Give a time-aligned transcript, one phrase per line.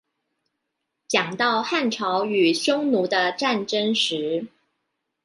[1.09, 4.47] 講到漢朝與匈奴的戰爭時